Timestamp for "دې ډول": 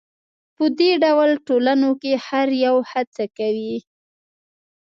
0.79-1.31